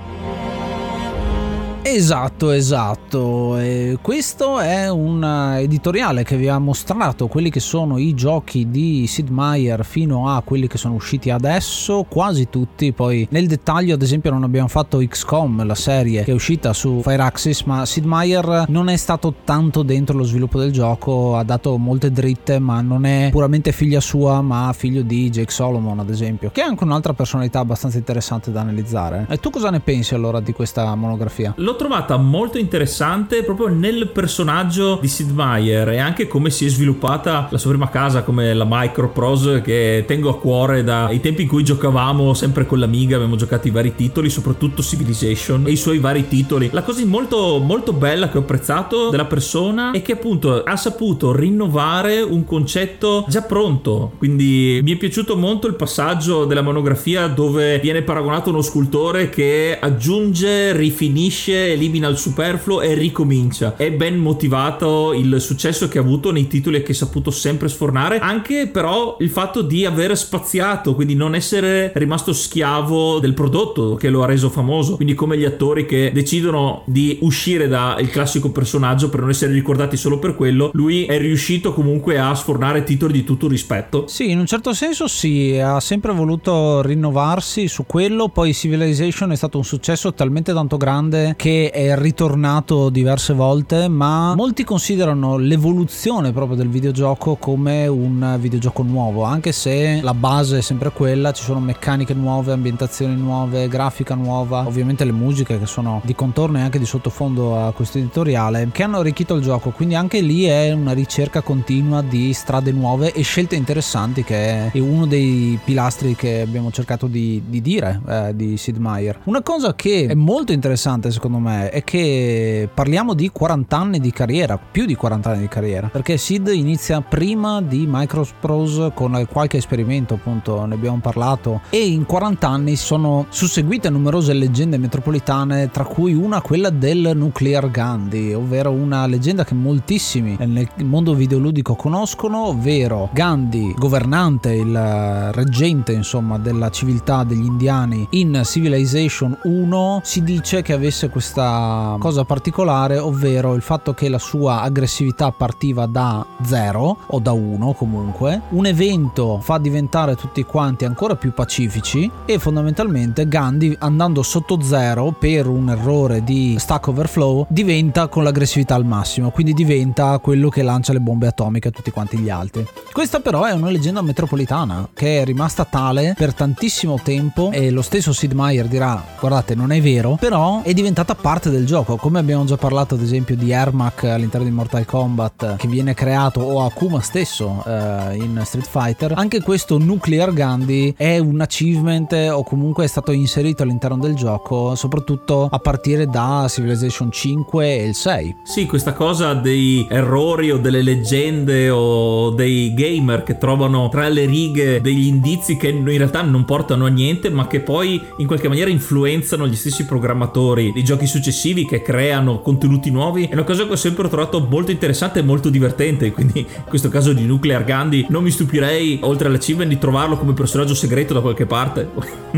Esatto, 1.86 2.52
esatto. 2.52 3.58
E 3.58 3.98
questo 4.02 4.60
è 4.60 4.90
un 4.90 5.22
editoriale 5.58 6.24
che 6.24 6.38
vi 6.38 6.48
ha 6.48 6.58
mostrato 6.58 7.28
quelli 7.28 7.50
che 7.50 7.60
sono 7.60 7.98
i 7.98 8.14
giochi 8.14 8.70
di 8.70 9.06
Sid 9.06 9.28
Meier 9.30 9.84
fino 9.84 10.30
a 10.30 10.42
quelli 10.44 10.68
che 10.68 10.78
sono 10.78 10.94
usciti 10.94 11.30
adesso, 11.30 12.06
quasi 12.08 12.50
tutti. 12.50 12.94
Poi 12.94 13.28
nel 13.32 13.48
dettaglio, 13.48 13.96
ad 13.96 14.02
esempio, 14.02 14.32
non 14.32 14.44
abbiamo 14.44 14.70
fatto 14.70 14.98
XCOM, 14.98 15.66
la 15.66 15.76
serie 15.76 16.24
che 16.24 16.32
è 16.32 16.34
uscita 16.34 16.72
su 16.72 17.02
Fireaxis, 17.04 17.64
ma 17.64 17.86
Sid 17.86 18.06
Meier 18.06 18.66
non 18.70 18.88
è 18.88 18.96
stato 18.96 19.34
tanto 19.44 19.84
dentro 19.84 20.18
lo 20.18 20.24
sviluppo 20.24 20.60
del 20.60 20.72
gioco, 20.72 21.36
ha 21.36 21.44
dato 21.44 21.78
molte 21.78 22.12
dritte, 22.12 22.60
ma 22.60 22.80
non 22.80 23.06
è 23.06 23.28
puramente 23.30 23.74
figlia 23.74 24.00
sua, 24.00 24.42
ma 24.42 24.74
figlio 24.76 25.02
di 25.02 25.30
Jake 25.30 25.52
Solomon, 25.52 26.00
ad 26.00 26.10
esempio, 26.10 26.50
che 26.52 26.62
è 26.62 26.66
anche 26.66 26.86
un'altra 26.86 27.14
personalità 27.14 27.60
abbastanza 27.60 27.98
interessante 27.98 28.52
da 28.52 28.62
analizzare. 28.62 29.28
E 29.30 29.38
tu 29.38 29.50
cosa 29.50 29.70
ne 29.70 29.82
pensi 29.82 30.16
allora 30.16 30.40
di 30.40 30.54
questa 30.54 30.96
monografia? 30.96 31.54
Lo 31.58 31.73
l'ho 31.74 31.76
trovata 31.76 32.18
molto 32.18 32.60
interessante 32.60 33.42
proprio 33.44 33.68
nel 33.68 34.08
personaggio 34.08 35.00
di 35.02 35.08
Sid 35.08 35.32
Meier 35.32 35.90
e 35.90 35.98
anche 35.98 36.28
come 36.28 36.52
si 36.52 36.66
è 36.66 36.70
sviluppata 36.70 37.48
la 37.50 37.58
sua 37.58 37.72
prima 37.72 37.90
casa 37.90 38.22
come 38.22 38.54
la 38.54 38.66
Microprose 38.68 39.62
che 39.62 40.04
tengo 40.08 40.30
a 40.30 40.38
cuore 40.38 40.84
dai 40.84 41.20
tempi 41.20 41.44
in 41.44 41.48
cui 41.48 41.64
giocavamo 41.64 42.34
sempre 42.36 42.66
con 42.68 42.80
l'Amiga, 42.80 43.16
abbiamo 43.16 43.36
giocato 43.36 43.68
i 43.68 43.72
vari 43.72 43.96
titoli, 43.96 44.30
soprattutto 44.30 44.84
Civilization 44.84 45.66
e 45.66 45.72
i 45.72 45.76
suoi 45.76 45.98
vari 45.98 46.28
titoli. 46.28 46.70
La 46.72 46.84
cosa 46.84 47.04
molto 47.06 47.58
molto 47.60 47.92
bella 47.92 48.30
che 48.30 48.38
ho 48.38 48.42
apprezzato 48.42 49.10
della 49.10 49.26
persona 49.26 49.92
è 49.92 50.02
che 50.02 50.14
appunto 50.14 50.64
ha 50.64 50.76
saputo 50.76 51.36
rinnovare 51.36 52.22
un 52.22 52.46
concetto 52.46 53.26
già 53.28 53.42
pronto. 53.42 54.12
Quindi 54.18 54.80
mi 54.84 54.92
è 54.92 54.96
piaciuto 54.98 55.36
molto 55.36 55.68
il 55.68 55.76
passaggio 55.76 56.46
della 56.46 56.62
monografia 56.62 57.28
dove 57.28 57.80
viene 57.80 58.04
paragonato 58.04 58.52
uno 58.52 58.62
scultore 58.62 59.30
che 59.30 59.78
aggiunge, 59.80 60.74
rifinisce, 60.74 61.63
elimina 61.72 62.08
il 62.08 62.18
superfluo 62.18 62.82
e 62.82 62.94
ricomincia. 62.94 63.76
È 63.76 63.92
ben 63.92 64.18
motivato 64.18 65.14
il 65.14 65.40
successo 65.40 65.88
che 65.88 65.98
ha 65.98 66.02
avuto 66.02 66.32
nei 66.32 66.48
titoli 66.48 66.84
che 66.84 66.92
ha 66.92 66.96
saputo 66.96 67.32
sempre 67.32 67.70
sfornare, 67.70 68.20
anche 68.20 68.68
però 68.68 69.18
il 69.20 69.30
fatto 69.30 69.62
di 69.62 69.86
aver 69.86 70.18
spaziato, 70.18 70.96
quindi 70.96 71.16
non 71.16 71.36
essere 71.36 71.92
rimasto 71.96 72.34
schiavo 72.34 73.20
del 73.20 73.34
prodotto 73.34 73.96
che 73.96 74.10
lo 74.10 74.24
ha 74.24 74.26
reso 74.26 74.50
famoso. 74.50 74.96
Quindi 74.96 75.14
come 75.14 75.38
gli 75.38 75.46
attori 75.46 75.86
che 75.86 76.12
decidono 76.14 76.84
di 76.86 77.20
uscire 77.22 77.68
dal 77.68 78.08
classico 78.10 78.52
personaggio 78.52 79.10
per 79.10 79.22
non 79.22 79.30
essere 79.30 79.54
ricordati 79.54 79.98
solo 79.98 80.20
per 80.20 80.36
quello, 80.36 80.72
lui 80.74 81.06
è 81.06 81.18
riuscito 81.18 81.74
comunque 81.74 82.20
a 82.20 82.34
sfornare 82.36 82.84
titoli 82.84 83.14
di 83.14 83.24
tutto 83.24 83.48
rispetto. 83.48 84.08
Sì, 84.08 84.30
in 84.30 84.40
un 84.40 84.46
certo 84.46 84.74
senso 84.74 85.08
sì, 85.08 85.58
ha 85.58 85.80
sempre 85.80 86.14
voluto 86.14 86.82
rinnovarsi 86.82 87.68
su 87.68 87.86
quello, 87.86 88.30
poi 88.30 88.54
Civilization 88.54 89.32
è 89.32 89.36
stato 89.36 89.58
un 89.58 89.64
successo 89.64 90.14
talmente 90.14 90.54
tanto 90.54 90.78
grande 90.78 91.34
che 91.38 91.53
è 91.72 91.96
ritornato 91.98 92.90
diverse 92.90 93.34
volte, 93.34 93.88
ma 93.88 94.36
molti 94.36 94.64
considerano 94.64 95.38
l'evoluzione 95.38 96.32
proprio 96.32 96.58
del 96.58 96.70
videogioco 96.70 97.36
come 97.36 97.88
un 97.88 98.38
videogioco 98.40 98.84
nuovo, 98.84 99.24
anche 99.24 99.52
se 99.52 100.00
la 100.02 100.14
base 100.14 100.60
è 100.60 100.62
sempre 100.62 100.92
quella, 100.92 101.32
ci 101.32 101.44
sono 101.44 101.60
meccaniche 101.60 102.14
nuove, 102.14 102.52
ambientazioni 102.52 103.16
nuove, 103.16 103.68
grafica 103.68 104.16
nuova, 104.16 104.66
ovviamente 104.66 105.06
le 105.06 105.12
musiche 105.12 105.60
che 105.60 105.66
sono 105.66 106.02
di 106.04 106.16
contorno 106.16 106.58
e 106.58 106.62
anche 106.62 106.80
di 106.80 106.86
sottofondo 106.86 107.60
a 107.60 107.72
questo 107.74 107.98
editoriale, 107.98 108.70
che 108.72 108.84
hanno 108.84 108.98
arricchito 108.98 109.36
il 109.36 109.42
gioco, 109.42 109.70
quindi 109.72 109.96
anche 109.96 110.22
lì 110.22 110.44
è 110.46 110.72
una 110.72 110.94
ricerca 110.94 111.42
continua 111.42 112.02
di 112.02 112.34
strade 112.34 112.72
nuove 112.72 113.14
e 113.14 113.22
scelte 113.22 113.56
interessanti 113.56 114.24
che 114.24 114.72
è 114.72 114.80
uno 114.80 115.06
dei 115.06 115.60
pilastri 115.64 116.16
che 116.16 116.42
abbiamo 116.42 116.72
cercato 116.72 117.08
di, 117.08 117.42
di 117.48 117.62
dire 117.62 118.02
eh, 118.08 118.36
di 118.36 118.58
Sid 118.58 118.78
Meier. 118.78 119.20
Una 119.26 119.42
cosa 119.42 119.76
che 119.76 120.08
è 120.08 120.14
molto 120.14 120.52
interessante 120.52 121.12
secondo 121.12 121.38
me 121.38 121.43
è 121.50 121.84
che 121.84 122.70
parliamo 122.74 123.14
di 123.14 123.30
40 123.30 123.78
anni 123.78 124.00
di 124.00 124.12
carriera, 124.12 124.58
più 124.58 124.86
di 124.86 124.96
40 124.96 125.30
anni 125.30 125.40
di 125.42 125.48
carriera, 125.48 125.88
perché 125.88 126.18
Sid 126.18 126.50
inizia 126.54 127.02
prima 127.02 127.62
di 127.62 127.86
Microprose 127.88 128.92
con 128.94 129.26
qualche 129.30 129.58
esperimento, 129.58 130.16
appunto 130.16 130.66
ne 130.66 130.74
abbiamo 130.76 131.00
parlato, 131.00 131.62
e 131.70 131.88
in 131.88 132.06
40 132.06 132.48
anni 132.48 132.76
sono 132.76 133.26
susseguite 133.30 133.90
numerose 133.90 134.34
leggende 134.34 134.78
metropolitane, 134.78 135.70
tra 135.72 135.84
cui 135.84 136.14
una 136.14 136.42
quella 136.42 136.70
del 136.70 137.12
Nuclear 137.16 137.70
Gandhi, 137.70 138.34
ovvero 138.34 138.72
una 138.72 139.06
leggenda 139.06 139.44
che 139.44 139.54
moltissimi 139.54 140.36
nel 140.40 140.68
mondo 140.84 141.14
videoludico 141.14 141.76
conoscono, 141.76 142.48
ovvero 142.48 143.10
Gandhi, 143.14 143.74
governante, 143.78 144.54
il 144.54 145.32
reggente 145.32 145.94
insomma 145.94 146.38
della 146.38 146.70
civiltà 146.70 147.24
degli 147.24 147.46
indiani 147.46 148.08
in 148.12 148.42
Civilization 148.44 149.38
1, 149.44 150.02
si 150.04 150.24
dice 150.24 150.62
che 150.62 150.74
avesse 150.74 151.10
questa 151.10 151.33
cosa 151.34 152.24
particolare, 152.24 152.98
ovvero 152.98 153.54
il 153.56 153.62
fatto 153.62 153.94
che 153.94 154.10
la 154.10 154.20
sua 154.20 154.62
aggressività 154.62 155.32
partiva 155.32 155.86
da 155.86 156.26
0 156.42 156.98
o 157.08 157.20
da 157.20 157.32
1 157.32 157.74
comunque, 157.74 158.42
un 158.50 158.66
evento 158.66 159.40
fa 159.42 159.58
diventare 159.58 160.16
tutti 160.16 160.44
quanti 160.44 160.86
ancora 160.86 161.16
più 161.16 161.34
pacifici 161.34 162.10
e 162.26 162.40
fondamentalmente 162.40 163.28
Gandhi 163.28 163.76
andando 163.80 164.22
sotto 164.24 164.62
0 164.62 165.16
per 165.18 165.48
un 165.48 165.70
errore 165.70 166.24
di 166.24 166.56
stack 166.58 166.88
overflow 166.88 167.46
diventa 167.50 168.08
con 168.08 168.24
l'aggressività 168.24 168.76
al 168.76 168.86
massimo, 168.86 169.32
quindi 169.32 169.54
diventa 169.54 170.18
quello 170.20 170.50
che 170.50 170.64
lancia 170.64 170.94
le 170.94 171.00
bombe 171.00 171.28
atomiche 171.28 171.70
a 171.70 171.72
tutti 171.72 171.92
quanti 171.92 172.18
gli 172.18 172.30
altri. 172.30 172.66
Questa 172.92 173.20
però 173.20 173.44
è 173.44 173.52
una 173.52 173.70
leggenda 173.70 174.02
metropolitana 174.02 174.90
che 174.94 175.22
è 175.22 175.26
rimasta 175.26 175.66
tale 175.66 176.14
per 176.18 176.34
tantissimo 176.34 177.00
tempo 177.02 177.52
e 177.52 177.72
lo 177.72 177.82
stesso 177.82 178.14
Sid 178.14 178.34
Meier 178.34 178.68
dirà 178.68 179.04
guardate 179.20 179.56
non 179.56 179.72
è 179.72 179.82
vero, 179.82 180.18
però 180.20 180.62
è 180.62 180.74
diventata 180.74 181.16
parte 181.24 181.50
del 181.50 181.66
gioco, 181.66 181.96
come 181.96 182.20
abbiamo 182.20 182.44
già 182.44 182.58
parlato 182.58 182.96
ad 182.96 183.02
esempio 183.02 183.38
di 183.38 183.52
Ermac 183.52 184.04
all'interno 184.04 184.46
di 184.46 184.52
Mortal 184.52 184.84
Kombat 184.84 185.56
che 185.56 185.70
viene 185.70 185.94
creato 185.94 186.42
o 186.42 186.66
Akuma 186.66 187.00
stesso 187.00 187.64
eh, 187.66 188.18
in 188.18 188.42
Street 188.44 188.68
Fighter, 188.68 189.14
anche 189.16 189.42
questo 189.42 189.78
Nuclear 189.78 190.34
Gandhi 190.34 190.94
è 190.98 191.20
un 191.20 191.40
achievement 191.40 192.12
o 192.30 192.44
comunque 192.44 192.84
è 192.84 192.88
stato 192.88 193.14
inserito 193.14 193.64
all'interno 193.64 194.00
del 194.00 194.16
gioco 194.16 194.76
soprattutto 194.76 195.48
a 195.50 195.60
partire 195.60 196.08
da 196.08 196.46
Civilization 196.50 197.10
5 197.10 197.68
e 197.68 197.86
il 197.86 197.96
6. 197.96 198.36
Sì, 198.44 198.66
questa 198.66 198.92
cosa 198.92 199.34
dei 199.34 199.88
errori 199.90 200.52
o 200.52 200.58
delle 200.58 200.82
leggende 200.82 201.70
o 201.70 202.32
dei 202.32 202.74
gamer 202.74 203.24
che 203.24 203.38
trovano 203.38 203.88
tra 203.88 204.10
le 204.10 204.26
righe 204.26 204.82
degli 204.82 205.08
indizi 205.08 205.56
che 205.56 205.70
in 205.70 205.86
realtà 205.86 206.22
non 206.22 206.44
portano 206.44 206.84
a 206.84 206.90
niente, 206.90 207.30
ma 207.30 207.48
che 207.48 207.62
poi 207.62 208.02
in 208.18 208.28
qualche 208.28 208.50
maniera 208.50 208.70
influenzano 208.70 209.48
gli 209.48 209.56
stessi 209.56 209.86
programmatori 209.86 210.74
di 210.74 210.84
giochi 210.84 211.12
successivi 211.14 211.66
che 211.66 211.82
creano 211.82 212.42
contenuti 212.42 212.90
nuovi, 212.90 213.26
è 213.26 213.34
una 213.34 213.44
cosa 213.44 213.66
che 213.66 213.74
ho 213.74 213.76
sempre 213.76 214.08
trovato 214.10 214.40
molto 214.40 214.72
interessante 214.72 215.20
e 215.20 215.22
molto 215.22 215.50
divertente. 215.50 216.12
Quindi, 216.12 216.40
in 216.40 216.64
questo 216.68 216.90
caso 216.90 217.14
di 217.14 217.24
Nuclear 217.26 217.64
Gandhi, 217.64 218.06
non 218.10 218.24
mi 218.24 218.32
stupirei, 218.32 219.00
oltre 219.04 219.28
all'achievement, 219.28 219.70
di 219.70 219.78
trovarlo 219.78 220.18
come 220.18 220.34
personaggio 220.34 220.74
segreto 220.74 221.14
da 221.14 221.22
qualche 221.22 221.46
parte. 221.46 221.90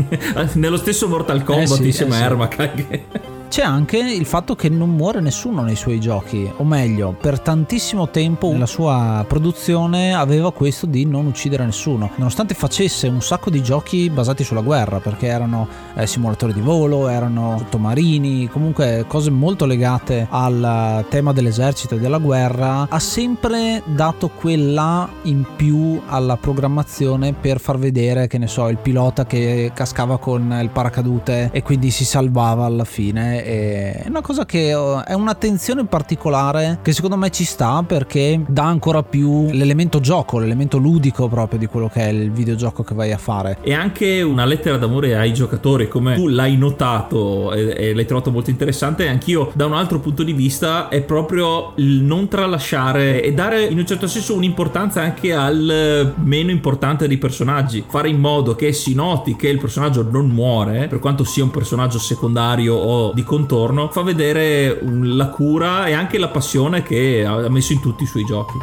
Nello 0.54 0.76
stesso 0.76 1.08
Mortal 1.08 1.42
Kombat 1.42 1.72
Eh 1.72 1.74
sì, 1.76 1.86
insieme 1.86 2.16
eh 2.18 2.20
a. 2.20 2.24
Ermac 2.24 2.58
anche. 2.58 3.35
C'è 3.48 3.62
anche 3.62 3.96
il 3.96 4.26
fatto 4.26 4.54
che 4.54 4.68
non 4.68 4.90
muore 4.90 5.20
nessuno 5.20 5.62
nei 5.62 5.76
suoi 5.76 5.98
giochi, 5.98 6.50
o 6.56 6.64
meglio, 6.64 7.16
per 7.18 7.40
tantissimo 7.40 8.10
tempo 8.10 8.50
nella 8.50 8.66
sua 8.66 9.24
produzione 9.26 10.14
aveva 10.14 10.52
questo 10.52 10.84
di 10.84 11.06
non 11.06 11.26
uccidere 11.26 11.64
nessuno, 11.64 12.10
nonostante 12.16 12.54
facesse 12.54 13.06
un 13.06 13.22
sacco 13.22 13.48
di 13.48 13.62
giochi 13.62 14.10
basati 14.10 14.44
sulla 14.44 14.60
guerra, 14.60 14.98
perché 14.98 15.28
erano 15.28 15.66
eh, 15.94 16.06
simulatori 16.06 16.52
di 16.52 16.60
volo, 16.60 17.08
erano 17.08 17.56
sottomarini, 17.58 18.48
comunque 18.48 19.04
cose 19.08 19.30
molto 19.30 19.64
legate 19.64 20.26
al 20.28 21.06
tema 21.08 21.32
dell'esercito 21.32 21.94
e 21.94 21.98
della 21.98 22.18
guerra, 22.18 22.86
ha 22.90 22.98
sempre 22.98 23.82
dato 23.86 24.28
quella 24.28 25.08
in 25.22 25.46
più 25.56 25.98
alla 26.06 26.36
programmazione 26.36 27.32
per 27.32 27.60
far 27.60 27.78
vedere, 27.78 28.26
che 28.26 28.36
ne 28.38 28.48
so, 28.48 28.68
il 28.68 28.78
pilota 28.78 29.24
che 29.24 29.70
cascava 29.72 30.18
con 30.18 30.58
il 30.60 30.68
paracadute 30.68 31.48
e 31.52 31.62
quindi 31.62 31.90
si 31.90 32.04
salvava 32.04 32.66
alla 32.66 32.84
fine 32.84 33.35
è 33.44 34.04
una 34.08 34.20
cosa 34.20 34.44
che 34.44 34.70
eh, 34.70 35.04
è 35.04 35.12
un'attenzione 35.14 35.84
particolare 35.86 36.78
che 36.82 36.92
secondo 36.92 37.16
me 37.16 37.30
ci 37.30 37.44
sta 37.44 37.82
perché 37.86 38.40
dà 38.46 38.64
ancora 38.64 39.02
più 39.02 39.48
l'elemento 39.50 40.00
gioco, 40.00 40.38
l'elemento 40.38 40.78
ludico 40.78 41.28
proprio 41.28 41.58
di 41.58 41.66
quello 41.66 41.88
che 41.88 42.00
è 42.00 42.08
il 42.08 42.30
videogioco 42.30 42.82
che 42.82 42.94
vai 42.94 43.12
a 43.12 43.18
fare. 43.18 43.58
E 43.62 43.74
anche 43.74 44.22
una 44.22 44.44
lettera 44.44 44.76
d'amore 44.76 45.16
ai 45.16 45.32
giocatori, 45.32 45.88
come 45.88 46.14
tu 46.14 46.28
l'hai 46.28 46.56
notato 46.56 47.52
e, 47.52 47.74
e 47.76 47.94
l'hai 47.94 48.06
trovato 48.06 48.30
molto 48.30 48.50
interessante, 48.50 49.08
anch'io 49.08 49.50
da 49.54 49.66
un 49.66 49.74
altro 49.74 50.00
punto 50.00 50.22
di 50.22 50.32
vista 50.32 50.88
è 50.88 51.02
proprio 51.02 51.72
il 51.76 52.02
non 52.02 52.28
tralasciare 52.28 53.22
e 53.22 53.32
dare 53.32 53.64
in 53.64 53.78
un 53.78 53.86
certo 53.86 54.06
senso 54.06 54.34
un'importanza 54.34 55.00
anche 55.00 55.34
al 55.34 56.14
meno 56.22 56.50
importante 56.50 57.08
dei 57.08 57.18
personaggi, 57.18 57.84
fare 57.86 58.08
in 58.08 58.18
modo 58.18 58.54
che 58.54 58.72
si 58.72 58.94
noti 58.94 59.36
che 59.36 59.48
il 59.48 59.58
personaggio 59.58 60.06
non 60.08 60.28
muore, 60.28 60.86
per 60.88 60.98
quanto 60.98 61.24
sia 61.24 61.44
un 61.44 61.50
personaggio 61.50 61.98
secondario 61.98 62.74
o 62.74 63.12
di 63.12 63.22
contorno, 63.26 63.90
fa 63.90 64.00
vedere 64.00 64.80
la 64.82 65.28
cura 65.28 65.86
e 65.86 65.92
anche 65.92 66.16
la 66.16 66.28
passione 66.28 66.82
che 66.82 67.26
ha 67.26 67.46
messo 67.50 67.74
in 67.74 67.80
tutti 67.80 68.04
i 68.04 68.06
suoi 68.06 68.24
giochi. 68.24 68.56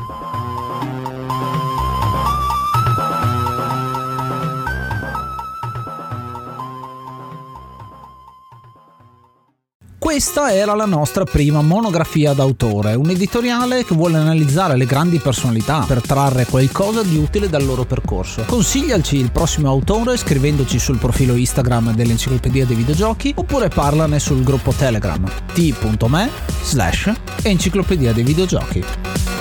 Questa 10.14 10.54
era 10.54 10.76
la 10.76 10.86
nostra 10.86 11.24
prima 11.24 11.64
monografia 11.64 12.34
d'autore, 12.34 12.94
un 12.94 13.10
editoriale 13.10 13.84
che 13.84 13.96
vuole 13.96 14.18
analizzare 14.18 14.78
le 14.78 14.86
grandi 14.86 15.18
personalità 15.18 15.86
per 15.88 16.04
trarre 16.04 16.46
qualcosa 16.46 17.02
di 17.02 17.18
utile 17.18 17.50
dal 17.50 17.66
loro 17.66 17.84
percorso. 17.84 18.44
Consigliaci 18.46 19.18
il 19.18 19.32
prossimo 19.32 19.70
autore 19.70 20.16
scrivendoci 20.16 20.78
sul 20.78 21.00
profilo 21.00 21.36
Instagram 21.36 21.96
dell'Enciclopedia 21.96 22.64
dei 22.64 22.76
Videogiochi 22.76 23.34
oppure 23.36 23.70
parlane 23.70 24.20
sul 24.20 24.44
gruppo 24.44 24.72
Telegram 24.72 25.28
t.me 25.52 26.30
slash 26.62 27.12
Enciclopedia 27.42 28.14
dei 28.14 28.24
Videogiochi. 28.24 29.33